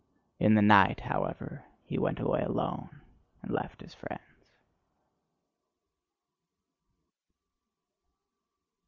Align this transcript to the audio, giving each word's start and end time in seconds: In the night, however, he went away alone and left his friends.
In 0.39 0.55
the 0.55 0.63
night, 0.63 1.01
however, 1.01 1.63
he 1.85 1.99
went 1.99 2.19
away 2.19 2.41
alone 2.41 3.01
and 3.43 3.51
left 3.53 3.81
his 3.81 3.93
friends. 3.93 4.63